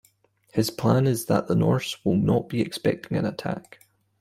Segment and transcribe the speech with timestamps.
[0.51, 3.85] His plan is that the Norse will not be expecting an attack.